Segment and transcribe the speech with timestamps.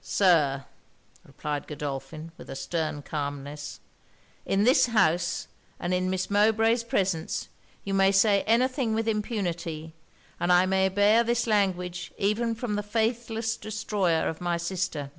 [0.00, 0.64] 'Sir,'
[1.26, 3.80] replied Godolphin, with a stern calmness
[4.46, 5.48] 'in this house,
[5.80, 7.48] and in Miss Mowbray's presence,
[7.82, 9.92] you may say any thing with impunity,
[10.38, 15.10] and I may bear this language even from the faithless destroyer of my sister.'